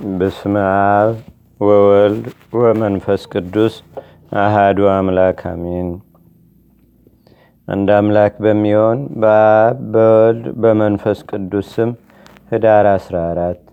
በስመ 0.00 0.56
አብ 0.72 1.14
ወወልድ 1.60 2.26
ወመንፈስ 2.54 3.22
ቅዱስ 3.32 3.74
አሃዱ 4.36 4.78
አምላክ 4.90 5.40
አሜን። 5.50 5.88
አንድ 7.68 7.88
አምላክ 7.96 8.34
በሚሆን 8.44 9.00
በአብ 9.20 9.80
በወልድ 9.94 10.46
በመንፈስ 10.62 11.18
ቅዱስ 11.30 11.72
ስም 11.74 11.90
ህዳር 12.52 12.88
14 12.92 13.64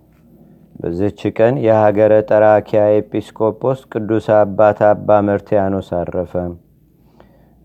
በዚች 0.80 1.22
ቀን 1.38 1.62
የሀገረ 1.66 2.14
ጠራኪያ 2.32 2.82
ኤጲስቆጶስ 2.96 3.86
ቅዱስ 3.94 4.28
አባት 4.40 4.82
አባ 4.90 5.22
መርትያኖስ 5.30 5.92
አረፈ። 6.00 6.34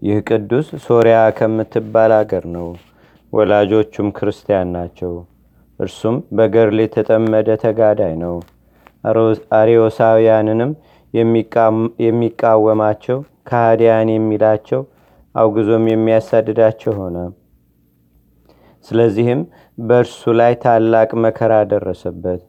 ይህ 0.02 0.20
ቅዱስ 0.30 0.68
ሶርያ 0.84 1.18
ከምትባል 1.38 2.14
አገር 2.20 2.46
ነው። 2.54 2.68
ወላጆቹም 3.32 4.10
ክርስቲያን 4.16 4.70
ናቸው። 4.76 5.14
እርሱም 5.80 6.16
በገርል 6.36 6.78
የተጠመደ 6.82 7.48
ተጋዳይ 7.62 8.14
ነው። 8.22 8.34
አሪዮሳውያንንም 9.60 10.72
የሚቃወማቸው 12.06 13.18
ከሃዲያን 13.48 14.10
የሚላቸው 14.12 14.82
አውግዞም 15.34 15.84
የሚያሳድዳቸው 15.90 16.92
ሆነ። 17.00 17.16
ስለዚህም 18.84 19.40
በእርሱ 19.78 20.32
ላይ 20.40 20.52
ታላቅ 20.62 21.10
መከራ 21.24 21.54
ደረሰበት። 21.72 22.40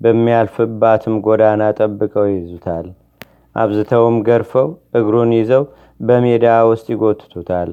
በሚያልፍባትም 0.00 1.14
ጎዳና 1.26 1.62
ጠብቀው 1.78 2.26
ይዙታል። 2.30 2.86
አብዝተውም 3.56 4.16
ገርፈው 4.28 4.68
እግሩን 4.98 5.32
ይዘው 5.38 5.64
በሜዳ 6.00 6.46
ውስጥ 6.70 6.86
ይጎትቱታል። 6.94 7.70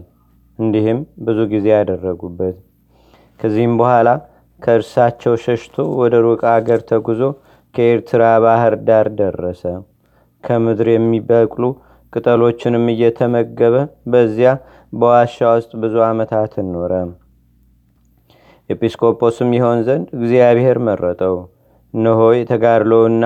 እንዲህም 0.60 1.00
ብዙ 1.20 1.40
ጊዜ 1.52 1.68
ያደረጉበት። 1.76 2.56
ከዚህም 3.40 3.74
በኋላ 3.82 4.08
ከእርሳቸው 4.60 5.34
ሸሽቶ 5.44 5.76
ወደ 6.00 6.16
ሩቅ 6.26 6.42
አገር 6.54 6.82
ተጉዞ 6.90 7.22
ከኤርትራ 7.76 8.24
ባህር 8.44 8.74
ዳር 8.88 9.08
ደረሰ። 9.20 9.64
ከምድር 10.44 10.88
የሚበቅሉ 10.92 11.64
ቅጠሎችንም 12.14 12.86
እየተመገበ 12.94 13.76
በዚያ 14.12 14.52
በዋሻ 14.94 15.38
ውስጥ 15.56 15.72
ብዙ 15.82 15.96
ዓመታትን 16.08 16.68
ኖረ። 16.76 16.92
ኤጲስቆጶስም 18.70 19.50
ይሆን 19.58 19.80
ዘንድ 19.88 20.08
እግዚአብሔር 20.18 20.78
መረጠው። 20.88 21.36
እነሆ 21.94 22.22
የተጋድሎውና 22.38 23.26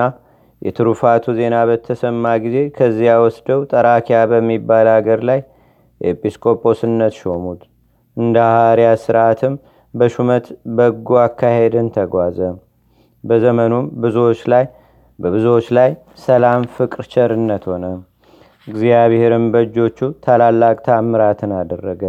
የትሩፋቱ 0.62 1.24
ዜና 1.38 1.56
በተሰማ 1.68 2.34
ጊዜ 2.44 2.58
ከዚያ 2.76 3.12
ወስደው 3.22 3.60
ጠራኪያ 3.72 4.18
በሚባል 4.30 4.88
አገር 4.94 5.20
ላይ 5.30 5.40
ኤጲስቆጶስነት 6.00 7.14
ሾሙት። 7.20 7.60
እንደ 8.16 8.36
ሐዋርያ 8.48 8.88
ስርዓትም 9.04 9.54
በሹመት 9.94 10.46
በጎ 10.76 11.08
አካሄድን 11.22 11.88
ተጓዘ። 11.96 12.38
በዘመኑም 13.24 13.86
ብዙዎች 14.02 14.40
ላይ 14.52 14.64
በብዙዎች 15.18 15.66
ላይ 15.76 15.90
ሰላም፣ 16.22 16.62
ፍቅር፣ 16.76 17.04
ቸርነት 17.12 17.64
ሆነ። 17.70 17.84
እግዚአብሔርም 18.66 19.44
በእጆቹ 19.52 19.98
ታላላቅ 20.24 20.76
ታምራትን 20.86 21.52
አደረገ። 21.58 22.02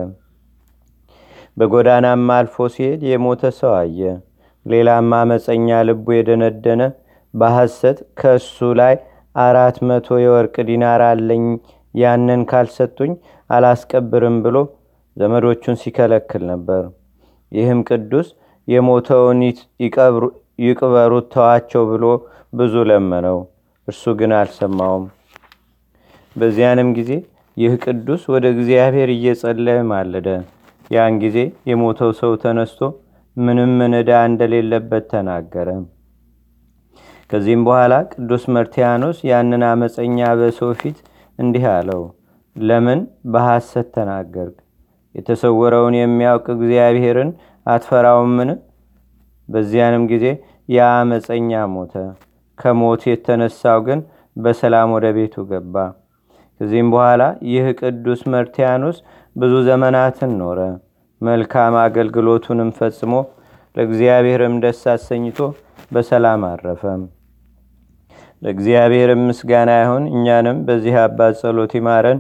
በጎዳናም 1.58 2.30
አልፎ 2.36 2.68
ሲሄድ 2.74 3.02
የሞተ 3.10 3.52
ሰው 3.60 3.74
አየ። 3.76 4.00
ሌላም 4.66 5.12
አመፀኛ 5.20 5.80
ልቡ 5.88 6.06
የደነደነ 6.16 6.82
በሐሰት 7.34 8.00
ከእሱ 8.20 8.74
ላይ 8.80 8.96
አራት 9.36 9.78
መቶ 9.88 10.18
የወርቅ 10.24 10.56
ዲናር 10.68 11.02
አለኝ 11.10 11.46
ያንን 11.96 12.42
ካልሰጡኝ 12.52 13.12
አላስቀብርም 13.50 14.38
ብሎ 14.46 14.58
ዘመዶቹን 15.18 15.80
ሲከለክል 15.82 16.44
ነበር። 16.52 16.84
ይህም 17.54 17.80
ቅዱስ 17.90 18.28
የሞተውን 18.68 19.40
ይቅበሩት 20.64 21.26
ተዋቸው 21.34 21.84
ብሎ 21.92 22.06
ብዙ 22.54 22.74
ለመነው። 22.90 23.38
እርሱ 23.88 24.04
ግን 24.20 24.32
አልሰማውም። 24.40 25.06
በዚያንም 26.36 26.90
ጊዜ 26.98 27.12
ይህ 27.58 27.74
ቅዱስ 27.86 28.22
ወደ 28.34 28.46
እግዚአብሔር 28.56 29.10
እየጸለየ 29.16 29.80
ማለደ። 29.92 30.28
ያን 30.92 31.16
ጊዜ 31.24 31.38
የሞተው 31.70 32.12
ሰው 32.22 32.32
ተነስቶ 32.44 32.80
ምንም 33.38 33.72
ዕዳ 33.98 34.12
እንደሌለበት 34.30 35.06
ተናገረ። 35.14 35.70
ከዚህም 37.30 37.62
በኋላ 37.68 37.94
ቅዱስ 38.14 38.44
መርቲያኖስ 38.56 39.20
ያንን 39.30 39.64
አመፀኛ 39.70 40.18
በሰው 40.40 40.72
ፊት 40.82 40.98
እንዲህ 41.40 41.66
አለው፣ 41.72 42.02
ለምን 42.56 43.00
በሐሰት 43.32 43.88
ተናገርግ? 43.96 44.56
የተሰወረውን 45.16 45.96
የሚያውቅ 45.98 46.46
እግዚአብሔርን 46.56 47.32
አትፈራውምን? 47.66 48.52
በዚያንም 49.50 50.04
ጊዜ 50.12 50.26
ያ 50.70 50.82
ሞተ። 51.74 51.94
ከሞት 52.58 53.02
የተነሳው 53.10 53.80
ግን 53.88 54.00
በሰላም 54.36 54.90
ወደ 54.96 55.08
ቤቱ 55.18 55.36
ገባ። 55.50 55.76
ከዚህም 56.60 56.90
በኋላ 56.94 57.22
ይህ 57.52 57.66
ቅዱስ 57.82 58.22
መርቲያኖስ 58.34 58.98
ብዙ 59.36 59.54
ዘመናትን 59.68 60.32
ኖረ። 60.42 60.60
መልካም 61.22 61.74
አገልግሎቱንም 61.84 62.70
ፈጽሞ 62.78 63.14
ለእግዚአብሔርም 63.76 64.56
ደስ 64.64 64.82
አሰኝቶ 64.94 65.40
በሰላም 65.92 66.42
አረፈም። 66.50 67.04
ለእግዚአብሔርም 68.42 69.22
ምስጋና 69.28 69.72
ይሁን። 69.82 70.06
እኛንም 70.14 70.58
በዚህ 70.66 70.96
አባት 71.04 71.34
ጸሎት 71.42 71.74
ይማረን። 71.80 72.20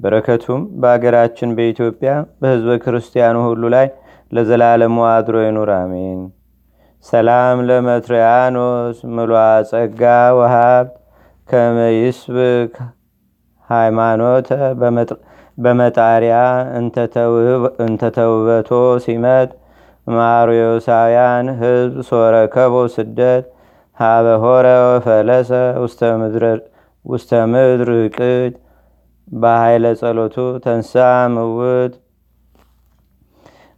በረከቱም 0.00 0.60
በአገራችን 0.82 1.50
በኢትዮጵያ 1.56 2.10
በህዝበ 2.40 2.76
ክርስቲያኑ 2.84 3.36
ሁሉ 3.46 3.62
ላይ 3.74 3.86
ለዘላለሙ 4.32 4.96
አድሮ 5.10 5.36
ይኑር፣ 5.44 5.70
አሜን። 5.76 6.20
ሰላም 7.04 7.58
ለመትሪያኖስ 7.68 8.98
ምሏ 9.14 9.32
ጸጋ 9.70 10.02
ወሃብት 10.38 10.92
ከመይስብክ 11.48 12.74
ሃይማኖተ 13.68 14.48
በመጣሪያ 15.58 16.36
እንተተውበቶ 17.86 18.70
ሲመት 19.04 19.50
ማርዮሳውያን 20.06 21.46
ህዝብ 21.60 21.96
ሶረከቦ 22.08 22.74
ስደት 22.94 23.44
ሃበሆረ 23.98 24.66
ወፈለሰ 24.86 25.50
ውስተ 27.04 27.32
ምድር 27.52 27.90
ቅድ 28.16 28.54
በኃይለ 29.30 29.86
ጸሎቱ 30.00 30.36
ተንሳ 30.64 30.92
ምውት። 31.34 31.92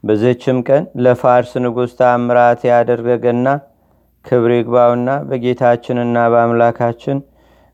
በዘችም 0.05 0.59
ቀን 0.69 0.85
ለፋርስ 1.05 1.53
ንጉሥ 1.65 1.91
ታምራት 1.99 2.61
ያደረገና 2.71 3.49
ክብር 4.25 4.51
ይግባውና 4.57 5.11
በጌታችንና 5.29 6.17
በአምላካችን 6.33 7.19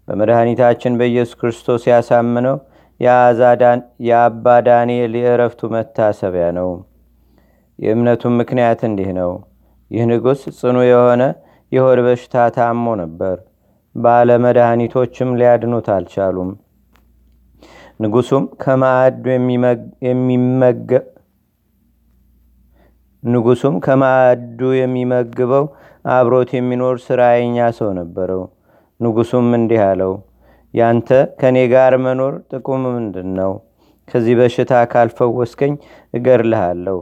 በመድኃኒታችን 0.08 0.98
በኢየሱስ 1.00 1.38
ክርስቶስ 1.40 1.82
ያሳምነው 1.90 2.56
የአባ 4.06 4.46
ዳንኤል 4.66 5.12
የእረፍቱ 5.20 5.70
መታሰቢያ 5.74 6.46
ነው። 6.58 6.70
የእምነቱም 7.78 8.38
ምክንያት 8.40 8.80
እንዲህ 8.88 9.10
ነው። 9.18 9.32
ይህ 9.90 10.06
ንጉሥ 10.10 10.40
ጽኑ 10.58 10.78
የሆነ 10.88 11.22
የሆድ 11.72 12.00
በሽታ 12.06 12.46
ታሞ 12.56 12.94
ነበር። 13.00 13.36
ባለመድኃኒቶችም 13.94 15.30
ሊያድኑት 15.40 15.86
አልቻሉም። 15.94 16.50
ንጉሱም 18.00 18.44
ከማዕዱ 18.62 19.24
የሚመገብ 20.08 21.06
ንጉሱም 23.22 23.76
ከማዕዱ 23.84 24.60
የሚመግበው 24.78 25.64
አብሮት 26.08 26.50
የሚኖር 26.56 26.96
ስራየኛ 27.06 27.58
ሰው 27.78 27.90
ነበረው። 27.98 28.42
ንጉሱም 29.00 29.48
እንዲህ 29.58 29.80
አለው፣ 29.88 30.12
ያንተ 30.74 31.08
ከእኔ 31.40 31.58
ጋር 31.72 31.92
መኖር 32.04 32.34
ጥቁም 32.50 32.82
ምንድን 32.88 33.28
ነው? 33.38 33.52
ከዚህ 34.08 34.34
በሽታ 34.40 34.72
ካልፈወስከኝ 34.92 35.72
እገርልሃለሁ። 36.14 36.98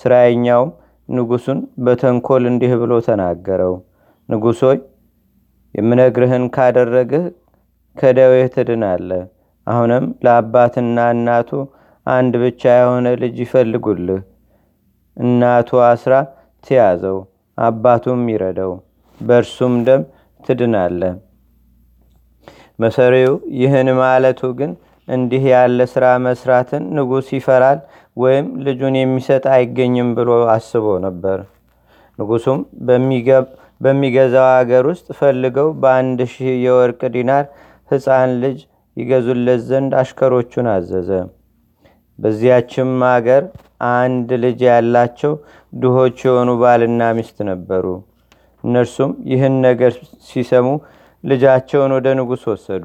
ስራየኛውም 0.00 0.70
ንጉሱን 1.08 1.58
በተንኮል 1.84 2.44
እንዲህ 2.50 2.72
ብሎ 2.82 2.92
ተናገረው፣ 3.06 3.74
ንጉሶይ 4.28 4.78
የምነግርህን 5.74 6.44
ካደረግህ 6.56 7.24
ከደዌህ 7.96 8.46
ትድናለህ። 8.54 9.22
አሁንም 9.68 10.04
ለአባትና 10.24 10.98
እናቱ 11.14 11.50
አንድ 12.06 12.34
ብቻ 12.42 12.62
የሆነ 12.76 13.06
ልጅ 13.22 13.36
ይፈልጉልህ። 13.44 14.20
እናቱ 15.16 15.80
አስራ 15.88 16.14
ትያዘው፣ 16.66 17.18
አባቱም 17.58 18.22
ይረደው፣ 18.32 18.72
በእርሱም 19.20 19.74
ደም 19.86 20.02
ትድናለ። 20.40 21.02
መሰሪው 22.78 23.32
ይህን 23.60 23.88
ማለቱ 24.00 24.40
ግን 24.58 24.72
እንዲህ 25.08 25.44
ያለ 25.52 25.80
ሥራ 25.92 26.06
መስራትን 26.24 26.82
ንጉሥ 26.96 27.28
ይፈራል 27.36 27.78
ወይም 28.16 28.46
ልጁን 28.66 28.94
የሚሰጥ 28.98 29.44
አይገኝም 29.54 30.08
ብሎ 30.18 30.30
አስቦ 30.54 30.86
ነበር። 31.06 31.38
ንጉሱም 32.18 32.60
በሚገዛው 33.80 34.46
አገር 34.52 34.84
ውስጥ 34.90 35.06
ፈልገው 35.18 35.68
በአንድ 35.82 36.20
ሺህ 36.32 36.50
የወርቅ 36.64 37.00
ዲናር 37.14 37.44
ሕፃን 37.90 38.32
ልጅ 38.42 38.58
ይገዙለት 38.98 39.60
ዘንድ 39.68 39.92
አሽከሮቹን 40.00 40.68
አዘዘ። 40.74 41.10
በዚያችም 42.18 42.92
አገር 43.10 43.42
አንድ 43.90 44.28
ልጅ 44.44 44.60
ያላቸው 44.68 45.32
ድሆች 45.72 46.18
የሆኑ 46.26 46.50
ባልና 46.62 47.10
ሚስት 47.18 47.38
ነበሩ። 47.50 47.84
እነርሱም 48.64 49.12
ይህን 49.32 49.56
ነገር 49.66 49.92
ሲሰሙ 50.28 50.66
ልጃቸውን 51.24 51.92
ወደ 51.96 52.08
ንጉሥ 52.18 52.42
ወሰዱ 52.52 52.84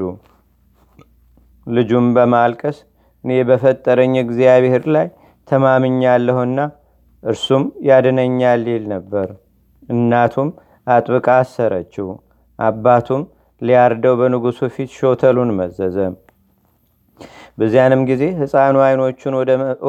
ልጁም 1.68 2.08
በማልቀስ 2.16 2.78
እኔ 3.24 3.32
በፈጠረኝ 3.50 4.14
እግዚአብሔር 4.24 4.86
ላይ 4.96 5.08
ተማምኛለሁና 5.48 6.60
እርሱም 7.24 7.64
ያድነኛል 7.88 8.64
ይል 8.72 8.84
ነበር 8.94 9.28
እናቱም 9.90 10.50
አጥብቃ 10.88 11.28
አሰረችው 11.42 12.08
አባቱም 12.60 13.22
ሊያርደው 13.64 14.16
በንጉሱ 14.20 14.60
ፊት 14.76 14.92
ሾተሉን 14.98 15.52
መዘዘ። 15.58 15.98
በዚያንም 17.58 18.02
ጊዜ 18.10 18.24
ሕፃኑ 18.40 18.76
አይኖቹን 18.86 19.34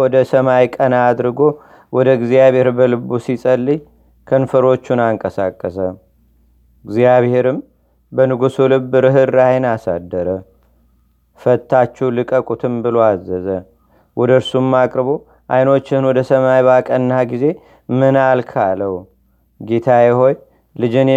ወደ 0.01 0.15
ሰማይ 0.31 0.65
ቀና 0.75 0.95
አድርጎ 1.09 1.41
ወደ 1.93 2.09
እግዚአብሔር 2.19 2.69
በልቡ 2.79 3.19
ሲጸልይ 3.25 3.79
ከንፈሮቹን 4.27 5.01
አንቀሳቀሰ። 5.07 5.79
እግዚአብሔርም 6.85 7.59
በንጉሱ 8.13 8.57
ልብ 8.73 8.93
ርኅራኄን 9.05 9.65
አሳደረ። 9.71 10.29
ፈታችሁ 11.41 12.09
ልቀቁትም 12.17 12.75
ብሎ 12.85 12.97
አዘዘ። 13.07 13.47
ወደ 14.17 14.33
እርሱም 14.41 14.69
አቅርቦ 14.81 15.09
አይኖችህን 15.51 16.05
ወደ 16.09 16.19
ሰማይ 16.29 16.61
ባቀናህ 16.67 17.23
ጊዜ 17.33 17.45
ምን 17.93 18.17
አልክ 18.25 18.53
ጌታዬ 19.61 20.07
ሆይ 20.19 20.35
ልጅን 20.77 21.09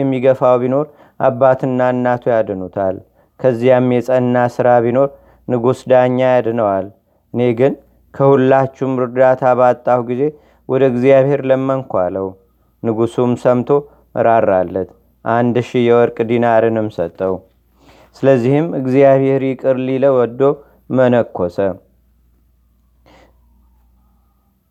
የሚገፋው 0.00 0.56
ቢኖር 0.60 0.86
አባትና 1.20 1.88
እናቱ 1.94 2.24
ያድኑታል። 2.32 2.96
ከዚያም 3.40 3.88
የጸና 3.94 4.36
ሥራ 4.54 4.68
ቢኖር 4.84 5.08
ንጉሥ 5.48 5.80
ዳኛ 5.90 6.18
ያድነዋል። 6.30 6.86
እኔ 7.34 7.40
ግን 7.58 7.72
ከሁላችሁም 8.14 8.92
እርዳታ 8.98 9.42
ባጣሁ 9.58 10.00
ጊዜ 10.10 10.22
ወደ 10.68 10.82
እግዚአብሔር 10.92 11.40
ለመንኩ 11.50 11.92
አለው። 12.04 12.28
ንጉሱም 12.82 13.32
ሰምቶ 13.42 13.68
ራራለት 14.26 14.90
አንድ 15.24 15.56
ሺህ 15.68 15.84
የወርቅ 15.86 16.18
ዲናርንም 16.30 16.88
ሰጠው። 16.96 17.34
ስለዚህም 18.16 18.66
እግዚአብሔር 18.80 19.42
ይቅር 19.48 19.76
ሊለ 19.88 20.06
ወዶ 20.16 20.40
መነኮሰ። 20.90 21.58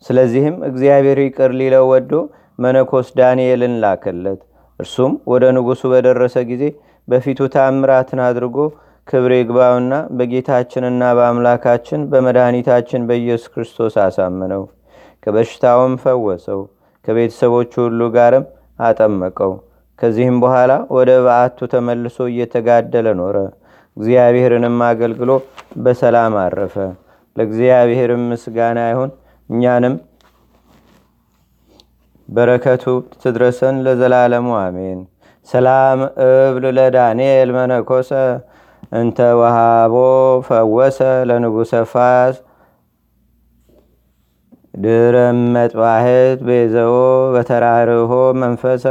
ስለዚህም 0.05 0.55
እግዚአብሔር 0.69 1.19
ይቅር 1.23 1.51
ሊለው 1.59 1.85
ወዶ 1.91 2.11
መነኮስ 2.59 3.07
ዳንኤልን 3.19 3.73
ላከለት 3.83 4.41
እርሱም 4.79 5.13
ወደ 5.31 5.43
ንጉሱ 5.57 5.81
በደረሰ 5.93 6.37
ጊዜ 6.49 6.63
በፊቱ 7.07 7.47
ታምራትን 7.53 8.19
አድርጎ 8.25 8.57
ክብር 9.07 9.31
ይግባውና 9.35 9.93
በጌታችንና 10.17 11.03
በአምላካችን 11.17 12.01
በመድኃኒታችን 12.11 13.05
በኢየሱስ 13.09 13.51
ክርስቶስ 13.53 13.95
አሳምነው 14.05 14.63
ከበሽታውም 15.23 15.93
ፈወሰው 16.03 16.61
ከቤተሰቦቹ 17.05 17.73
ሁሉ 17.85 18.01
ጋርም 18.15 18.45
አጠመቀው። 18.79 19.51
ከዚህም 19.99 20.37
በኋላ 20.43 20.71
ወደ 20.95 21.11
በዓቱ 21.25 21.67
ተመልሶ 21.73 22.17
እየተጋደለ 22.31 23.07
ኖረ። 23.19 23.37
እግዚአብሔርንም 23.97 24.77
አገልግሎ 24.87 25.31
በሰላም 25.83 26.33
አረፈ። 26.41 26.75
ለእግዚአብሔርም 27.35 28.23
ምስጋና 28.31 28.79
ይሁን። 28.89 29.11
እኛንም 29.49 29.95
በረከቱ 32.29 32.83
ትድረሰን 33.21 33.75
ለዘላለሙ 33.85 34.47
አሜን። 34.59 34.99
ሰላም 35.47 35.99
እብል 36.25 36.65
ለዳንኤል 36.77 37.49
መነኮሰ 37.57 38.11
እንተ 38.93 39.19
ወሃቦ 39.39 39.95
ፈወሰ 40.47 40.99
ለንጉሰ 41.29 41.73
ፋስ። 41.91 42.35
ድረ 44.75 45.15
መጥባህት 45.53 46.39
ቤዘዎ 46.47 46.95
በተራርሆ 47.35 48.11
መንፈሰ 48.41 48.85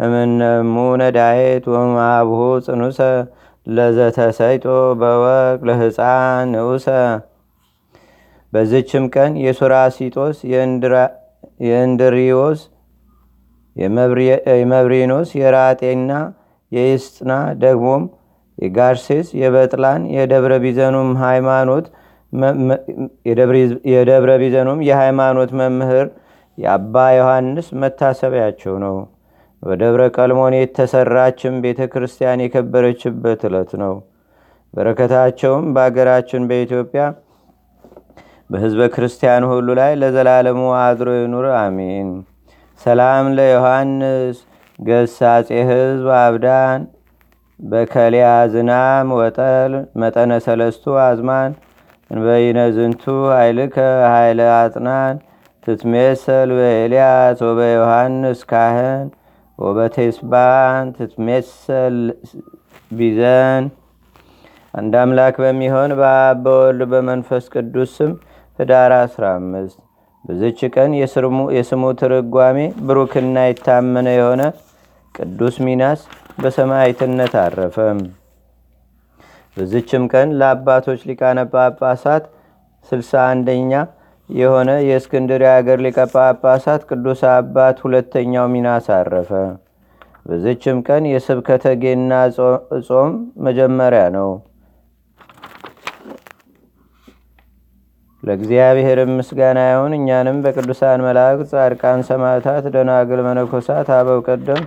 እምነሙ 0.00 0.74
ነዳየት 1.00 1.64
ወማብሁ 1.74 2.38
ጽኑሰ። 2.66 3.00
ለዘተሰይጦ 3.66 4.64
በወቅ 5.00 5.58
ለህፃን 5.68 6.48
ንዑሰ። 6.52 6.86
በዝችም 8.52 9.04
ቀን 9.14 9.32
የሱራሲጦስ 9.44 10.36
የእንድሪዮስ 11.64 12.60
የመብሪኖስ 13.76 15.28
የራጤና 15.40 16.12
የይስጥና 16.72 17.32
ደግሞም 17.64 18.04
የጋርሴስ 18.58 19.28
የበጥላን 19.40 20.02
የደብረ 20.16 20.54
ቢዘኑም 20.64 21.10
ሃይማኖት 21.22 21.86
የደብረ 23.92 24.30
ቢዘኑም 24.42 24.80
የሃይማኖት 24.88 25.50
መምህር 25.60 26.06
የአባ 26.58 27.04
ዮሐንስ 27.16 27.68
መታሰቢያቸው 27.82 28.74
ነው። 28.84 28.96
በደብረ 29.62 30.02
ቀልሞን 30.16 30.54
የተሰራችም 30.56 31.54
ቤተ 31.64 31.82
ክርስቲያን 31.92 32.42
የከበረችበት 32.44 33.42
ዕለት 33.48 33.70
ነው። 33.82 33.94
በረከታቸውም 34.74 35.66
በአገራችን 35.74 36.42
በኢትዮጵያ 36.50 37.02
በህዝበ 38.50 38.82
ክርስቲያን 38.94 39.44
ሁሉ 39.50 39.68
ላይ 39.78 39.92
ለዘላለሙ 40.00 40.60
አድሮ 40.80 41.10
ይኑር 41.16 41.46
አሜን። 41.58 42.08
ሰላም 42.80 43.26
ለዮሐንስ 43.36 44.36
ገሳጼ 44.78 45.48
ህዝብ 45.70 46.06
አብዳን 46.18 46.80
በከሊያ 47.60 48.28
ዝናም 48.52 49.08
ወጠል 49.18 49.72
መጠነ 50.00 50.32
ሰለስቱ 50.46 50.94
አዝማን 51.04 51.52
እንበይነ 52.10 52.58
ዝንቱ 52.76 53.04
ኃይልከ 53.32 53.76
አጥናን 54.56 55.16
ትትሜሰል 55.66 56.50
በኤልያስ 56.56 57.38
ወበዮሐንስ 57.46 58.40
ካህን 58.50 59.06
ወበቴስባን 59.58 60.86
ትትሜሰል 60.96 61.96
ቢዘን። 62.90 63.64
አንድ 64.74 64.94
አምላክ 65.02 65.34
በሚሆን 65.42 65.90
በአብ 65.98 66.38
በወልድ 66.44 66.82
በመንፈስ 66.92 67.44
ቅዱስ 67.54 67.92
ስም 67.98 68.12
ህዳር 68.58 68.92
15 68.98 69.78
በዝች 70.24 70.60
ቀን 70.74 70.90
የስሙ 71.56 71.82
ትርጓሜ 72.00 72.58
ብሩክና 72.86 73.38
የታመነ 73.46 74.08
የሆነ 74.16 74.42
ቅዱስ 75.14 75.56
ሚናስ 75.66 76.00
በሰማይትነት 76.38 77.34
አረፈ። 77.42 77.76
በዝችም 79.56 80.04
ቀን 80.12 80.28
ለአባቶች 80.38 81.00
ሊቃነ 81.08 81.40
ጳጳሳት 81.52 82.24
ስልሳ 82.88 83.12
አንደኛ 83.32 83.72
የሆነ 84.30 84.70
የእስክንድር 84.86 85.42
የአገር 85.46 85.78
ሊቀ 85.84 85.98
ጳጳሳት 86.12 86.82
ቅዱስ 86.90 87.20
አባት 87.32 87.76
ሁለተኛው 87.84 88.46
ሚናስ 88.54 88.86
አረፈ። 88.96 89.30
በዝችም 90.26 90.78
ቀን 90.86 91.04
የስብከተ 91.10 91.74
ጌና 91.82 92.12
ጾም 92.88 93.12
መጀመሪያ 93.46 94.04
ነው 94.16 94.28
ለእግዚአብሔር 98.24 98.98
ምስጋና 99.10 99.60
ይሁን። 99.68 99.92
እኛንም 99.98 100.36
በቅዱሳን 100.44 101.04
መላእክት 101.06 101.50
ጻድቃን 101.52 102.00
ሰማዕታት 102.08 102.64
ደናግል 102.74 103.20
መነኮሳት 103.26 103.88
አበው 103.96 104.20
ቀደም 104.28 104.62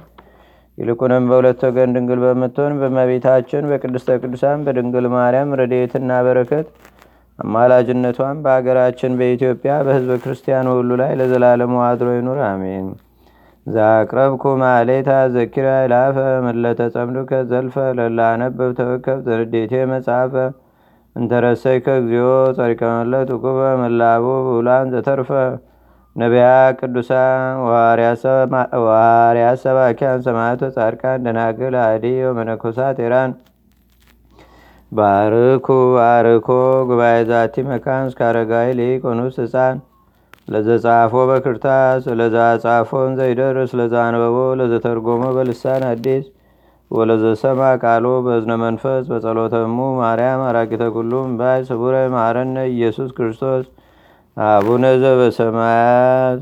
ይልቁንም 0.77 1.23
በሁለት 1.29 1.61
ወገን 1.67 1.93
ድንግል 1.95 2.19
በምትሆን 2.23 2.73
በመቤታችን 2.81 3.69
በቅድስተ 3.69 4.17
ቅዱሳን 4.21 4.65
በድንግል 4.65 5.07
ማርያም 5.15 5.55
ረድኤትና 5.59 6.19
በረከት 6.25 6.67
አማላጅነቷን 7.39 8.37
በአገራችን 8.43 9.17
በኢትዮጵያ 9.19 9.73
በህዝበ 9.87 10.13
ክርስቲያን 10.23 10.69
ሁሉ 10.71 10.91
ላይ 11.01 11.11
ለዘላለሙ 11.19 11.75
አድሮ 11.87 12.09
ይኑር 12.15 12.39
አሜን። 12.47 12.87
ዛቅረብኩ 13.65 14.43
ማሌታ 14.61 15.11
ዘኪራ 15.33 15.67
ይላፈ 15.83 16.17
ምለተጸምዱከ 16.45 17.41
ዘልፈ 17.49 17.75
ለላነበብ 17.97 18.71
ተወከብ 18.79 19.19
ዘንዴቴ 19.27 19.73
መጽሐፈ 19.91 20.33
እንተረሰይከ 21.17 21.88
እግዚኦ 22.00 22.27
ጸሪቀመለት 22.57 23.29
ውቁበ 23.36 23.59
መላቡ 23.81 24.25
ብውላን 24.47 24.91
ዘተርፈ 24.93 25.29
ነቢያ 26.15 26.45
ቅዱሳን 26.79 27.41
ዋርያ 28.86 29.47
ሰባኪያን 29.63 30.24
ሰማዕቶ 30.27 30.62
ጻድቃን 30.75 31.24
ደናግል 31.25 31.75
አዲ 31.83 32.05
ወመነኮሳት 32.27 33.00
ኢራን። 33.05 33.33
ባርኩ 34.91 35.67
ባርኮ 35.95 36.47
ጉባኤ 36.89 37.17
ዛቲ 37.29 37.65
መካን 37.69 38.07
እስካረጋይ 38.09 38.69
ሊቆኑስ 38.79 39.38
ህፃን 39.43 39.77
ለዘጻፎ 40.47 41.13
በክርታስ 41.29 42.03
ለዛ 42.19 42.36
ጻፎን 42.63 43.12
ዘይደርስ 43.19 43.71
ለዛ 43.79 43.95
አንበቦ 44.07 44.38
ለዘተርጎሞ 44.59 45.24
በልሳን 45.38 45.83
አዲስ 45.89 46.25
ወለዘሰማ 46.91 47.62
ቃሎ 47.82 48.06
በዝነ 48.25 48.51
መንፈስ 48.62 49.03
በጸሎተሙ 49.12 49.88
ማርያም 50.00 50.41
አራቂተ 50.50 50.84
ኩሉም 50.96 51.32
ባይ 51.39 51.60
ስቡረ 51.70 51.96
ማረነ 52.13 52.58
ኢየሱስ 52.74 53.10
ክርስቶስ 53.17 53.65
አቡነ 54.38 54.86
ዘበሰማያት 55.03 56.39